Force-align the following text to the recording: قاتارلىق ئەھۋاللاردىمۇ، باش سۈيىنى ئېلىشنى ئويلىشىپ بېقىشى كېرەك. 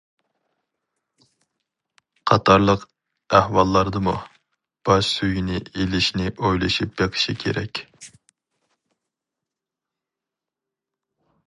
قاتارلىق 2.31 2.85
ئەھۋاللاردىمۇ، 3.39 4.15
باش 4.89 5.11
سۈيىنى 5.19 5.61
ئېلىشنى 5.61 6.33
ئويلىشىپ 6.39 6.97
بېقىشى 7.03 7.39
كېرەك. 7.47 7.85